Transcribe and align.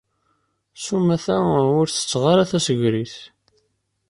S 0.77 0.85
umata, 0.97 1.37
ur 1.79 1.87
setteɣ 1.89 2.23
ara 2.31 2.49
tasegrit. 2.49 3.15